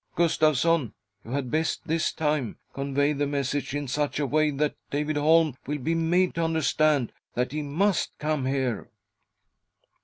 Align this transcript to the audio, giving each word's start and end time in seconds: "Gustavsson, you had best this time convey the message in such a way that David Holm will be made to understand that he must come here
"Gustavsson, 0.15 0.93
you 1.23 1.29
had 1.29 1.51
best 1.51 1.85
this 1.87 2.11
time 2.11 2.57
convey 2.73 3.13
the 3.13 3.27
message 3.27 3.75
in 3.75 3.87
such 3.87 4.19
a 4.19 4.25
way 4.25 4.49
that 4.49 4.73
David 4.89 5.15
Holm 5.15 5.55
will 5.67 5.77
be 5.77 5.93
made 5.93 6.33
to 6.33 6.43
understand 6.43 7.11
that 7.35 7.51
he 7.51 7.61
must 7.61 8.17
come 8.17 8.47
here 8.47 8.89